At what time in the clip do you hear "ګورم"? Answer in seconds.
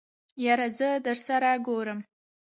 1.67-1.99